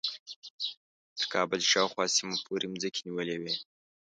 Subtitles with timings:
[1.17, 3.55] تر کابل شاوخوا سیمو پورې مځکې نیولې وې.